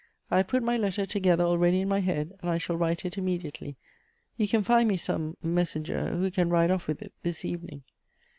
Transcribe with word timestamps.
I 0.31 0.37
have 0.37 0.47
put 0.47 0.63
my 0.63 0.77
letter 0.77 1.05
together 1.05 1.43
ah 1.43 1.63
eady 1.63 1.81
in 1.81 1.87
my 1.87 1.99
head, 1.99 2.33
and 2.41 2.49
I 2.49 2.57
shall 2.57 2.75
write 2.75 3.05
it 3.05 3.13
immedi 3.17 3.43
ately. 3.51 3.75
You 4.35 4.47
can 4.47 4.63
find 4.63 4.89
me 4.89 4.97
some 4.97 5.37
messenger, 5.43 6.15
who 6.15 6.31
can 6.31 6.49
ride 6.49 6.71
off 6.71 6.87
with 6.87 7.03
it 7.03 7.13
this 7.21 7.45
evening." 7.45 7.83